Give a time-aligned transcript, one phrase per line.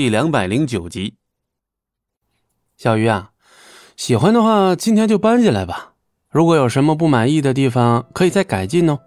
[0.00, 1.16] 第两百零九集。
[2.78, 3.32] 小鱼啊，
[3.98, 5.92] 喜欢的话，今天就搬进来吧。
[6.30, 8.98] 如果有什么不满意的地方，可以再改进哦。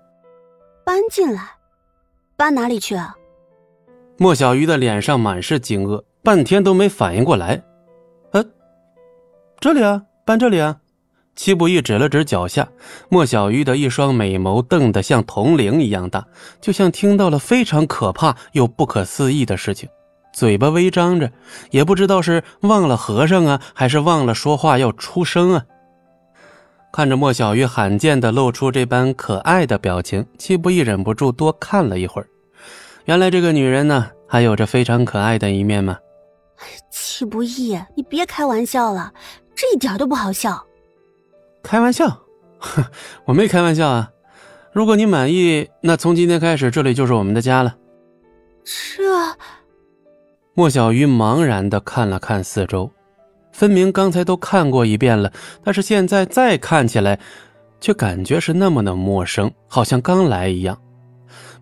[0.86, 1.42] 搬进来？
[2.38, 3.16] 搬哪里去啊？
[4.20, 7.64] 莫小鱼的脸上满是惊愕，半天都没反应过来。
[8.32, 8.46] 呃，
[9.60, 10.80] 这里啊，搬这里啊。
[11.36, 12.70] 戚不义指了指脚下，
[13.10, 16.28] 莫小鱼的一双美眸瞪得像铜铃一样大，
[16.62, 19.89] 就像听到了非常可怕又不可思议的事情，
[20.34, 21.31] 嘴巴微张着，
[21.70, 25.64] 也不知道是忘了和尚啊，还是忘了说话要出声啊。
[26.91, 32.27] 看着莫小鱼罕见的露出这般可爱的表情，戚不易忍不住多看了一会儿。
[33.05, 35.97] 原来这个女人呢，还有着非常可爱的一面吗？
[36.91, 39.11] 戚不易，你别开玩笑了，
[39.55, 40.63] 这一点都不好笑。
[41.61, 42.08] 开玩笑，
[42.59, 42.83] 哼，
[43.25, 44.09] 我没开玩笑啊！
[44.72, 47.75] 如果你满意，那从今天开始，这里就是我们的家了。
[48.63, 49.03] 这……
[50.56, 52.92] 莫小鱼茫然的看了看四周，
[53.52, 55.33] 分明刚才都看过一遍了，
[55.64, 57.19] 但是现在再看起来，
[57.81, 60.77] 却感觉是那么的陌生，好像刚来一样。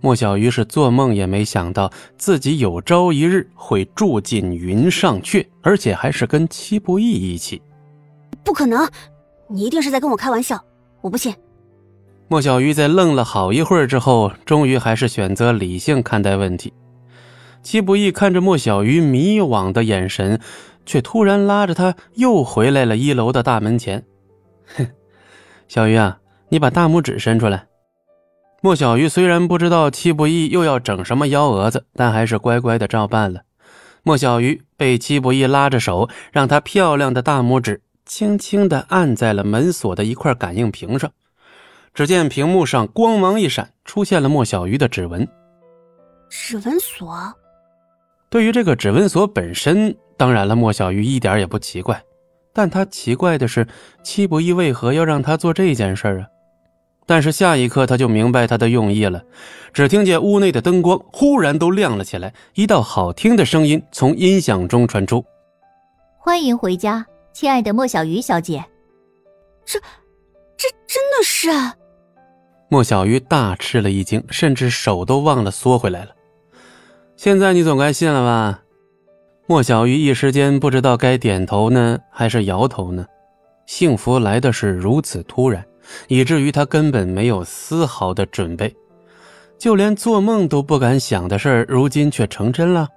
[0.01, 7.61] 莫小鱼是做梦也没想到，自己有朝一日会住进云上阙，而且还是跟戚不义一起。
[8.43, 8.85] 不可能！
[9.47, 10.61] 你一定是在跟我开玩笑，
[10.99, 11.33] 我不信。
[12.27, 16.73] 莫小鱼在愣了好一会儿之后，终于还是选择理性看待问题。
[17.63, 20.39] 戚不义看着莫小鱼迷惘的眼神，
[20.85, 24.03] 却突然拉着他又回来了一楼的大门前。
[24.75, 24.87] 哼，
[25.67, 27.67] 小鱼啊，你把大拇指伸出来。
[28.61, 33.41] 莫小鱼虽然不知道戚不义又要整什么幺蛾子，但还是乖乖的照办了。
[34.03, 37.81] 莫小鱼被戚不义拉着手，让他漂亮的大拇指。
[38.03, 41.09] 轻轻地按在了门锁的一块感应屏上，
[41.93, 45.25] 只见屏幕上光芒一闪，出现了莫小鱼的指纹。
[46.29, 47.33] 指纹锁。
[48.31, 52.01] 对于这个指纹锁本身，当然了，莫小鱼一点也不奇怪，
[52.53, 53.67] 但他奇怪的是，
[54.03, 56.25] 戚不义为何要让他做这件事啊？
[57.05, 59.21] 但是下一刻他就明白他的用意了。
[59.73, 65.25] 只听见屋内的灯光忽然都亮了起来，一道好听的声音从音响中传出
[66.17, 68.63] ：“欢迎回家。”亲爱的莫小鱼小姐，
[69.65, 69.77] 这，
[70.55, 71.49] 这真的是？
[72.69, 76.11] 莫小鱼大吃了一惊，甚至手都忘了缩回来了。
[77.23, 78.63] 现在你总该信了吧？
[79.45, 83.05] 莫小鱼一时间不知道该点头呢，还是摇头呢。
[83.67, 85.63] 幸福来的是如此突然，
[86.07, 88.75] 以至于他根本没有丝毫的准备，
[89.59, 92.87] 就连做梦都不敢想的事儿，如今却成真了。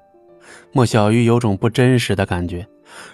[0.73, 2.67] 莫小鱼有种不真实的感觉。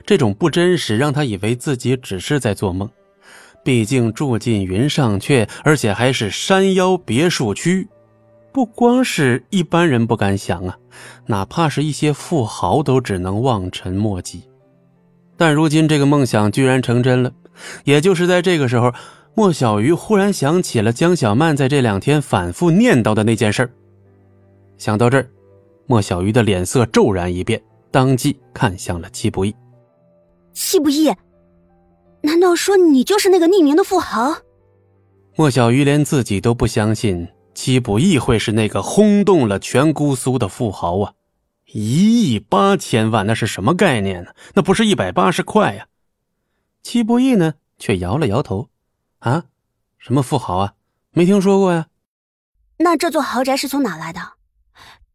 [0.07, 2.89] 这种不真实让他以为自己只是在做梦，
[3.65, 7.89] 毕竟住进云上阙，而且还是山腰别墅区，
[8.53, 10.77] 不光是一般人不敢想啊，
[11.27, 14.43] 哪怕是一些富豪都只能望尘莫及。
[15.37, 17.33] 但如今这个梦想居然成真了，
[17.85, 18.93] 也就是在这个时候，
[19.35, 23.71] 莫小鱼忽然想起了江小曼在这两天反复念叨的那件事
[24.77, 25.31] 想到这儿，
[25.87, 29.55] 莫小鱼的脸色骤然一变，当即看向了戚不义。
[30.53, 31.11] 戚不义，
[32.23, 34.37] 难道说你就是那个匿名的富豪？
[35.37, 41.15] 莫小鱼连自己都不相信戚不义会是那个轰动了全姑苏的富豪啊！
[41.73, 44.33] 一亿八千万，那是什么概念呢？
[44.55, 45.87] 那不是一百八十块呀！
[46.83, 48.69] 戚不义呢，却摇了摇头
[49.21, 49.45] ：“啊，
[49.99, 50.75] 什么富豪啊？
[51.13, 51.87] 没听说过呀。”
[52.79, 54.21] 那这座豪宅是从哪来的？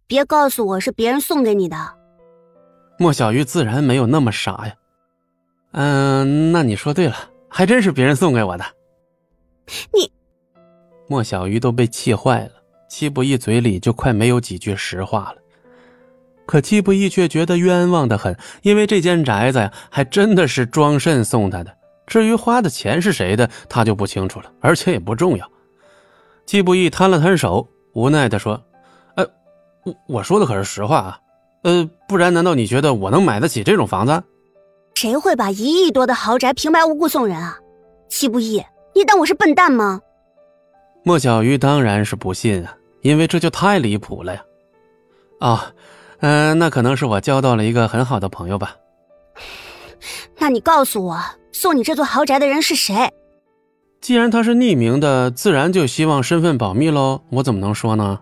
[0.08, 1.98] 别告诉我是别人送给你的。
[3.00, 4.76] 莫小鱼自然没有那么傻呀。
[5.72, 7.16] 嗯，那你说对了，
[7.50, 8.64] 还真是别人送给我的。
[9.92, 10.10] 你，
[11.08, 12.52] 莫小鱼都被气坏了，
[12.90, 15.36] 戚不义嘴里就快没有几句实话了。
[16.46, 21.76] 可戚不义却觉得冤枉的很，因为这间宅子呀，还真的是庄慎送他的。
[22.06, 25.52] 至于花的钱是谁的，他就不清楚了，而且也不重要。
[26.46, 28.64] 季不义摊了摊手，无奈的说
[29.18, 29.26] ：“呃，
[29.84, 31.20] 我我说的可是实话啊，
[31.64, 34.24] 呃，不然难道你觉得我能买得起这种房子？”
[34.94, 37.58] 谁会把一亿多的豪宅平白无故送人啊？
[38.08, 38.64] 季不义，
[38.94, 40.00] 你当我是笨蛋吗？
[41.08, 44.42] 莫小鱼当然是不信啊，因为这就太离谱了呀！
[45.40, 45.60] 哦，
[46.22, 48.76] 嗯，那可能是我交到了一个很好的朋友吧。
[50.40, 53.08] 那你告诉我，送你这座豪宅的人是谁？
[54.02, 57.22] 既然他是匿名的，自然就希望身份保密喽。
[57.30, 58.20] 我怎么能说呢？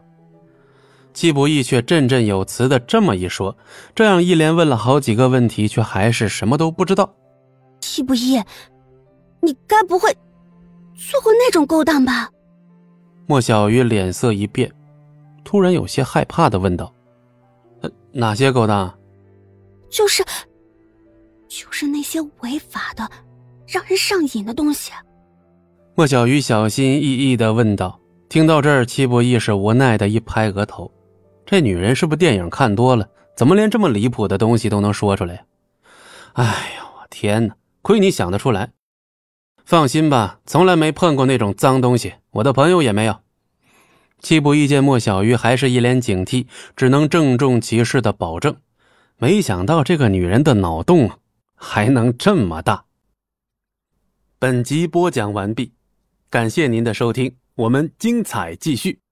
[1.14, 3.56] 季不易却振振有词的这么一说，
[3.96, 7.16] 这样一连问了好几个问题，却还是什么都不知道。
[7.80, 8.42] 季不易，
[9.40, 10.12] 你该不会
[10.98, 12.30] 做过那种勾当吧？
[13.26, 14.72] 莫小鱼脸色一变，
[15.44, 16.94] 突然有些害怕的问道
[17.82, 18.94] ：“呃，哪些勾当？”
[19.90, 20.24] 就是，
[21.48, 23.10] 就是那些违法的、
[23.68, 24.92] 让人上瘾的东西。
[25.96, 28.00] 莫小鱼小心翼翼的问道。
[28.30, 30.92] 听到这儿，戚不义是无奈的一拍额头
[31.46, 33.08] ：“这女人是不是电影看多了？
[33.36, 35.42] 怎么连这么离谱的东西都能说出来呀？”
[36.34, 37.56] 哎呀，我天哪！
[37.84, 38.72] 亏你想得出来。
[39.64, 43.22] 放心吧，从来没碰过那种脏东西，我的朋友也没有。
[44.20, 48.56] 戚不义见莫小鱼还是一脸警惕，只能郑重其事的保证。
[49.18, 51.12] 没想到这个女人的脑洞
[51.56, 52.86] 还能这么大。
[54.40, 55.74] 本集播讲完毕，
[56.30, 59.03] 感谢您的收听，我们精彩继续。